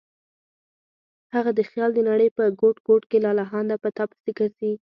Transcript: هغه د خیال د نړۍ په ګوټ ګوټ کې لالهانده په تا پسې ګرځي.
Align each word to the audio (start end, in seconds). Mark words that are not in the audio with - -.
هغه 1.33 1.51
د 1.57 1.59
خیال 1.69 1.91
د 1.95 1.99
نړۍ 2.09 2.29
په 2.37 2.43
ګوټ 2.59 2.77
ګوټ 2.87 3.03
کې 3.09 3.17
لالهانده 3.25 3.75
په 3.83 3.89
تا 3.95 4.03
پسې 4.11 4.31
ګرځي. 4.37 4.71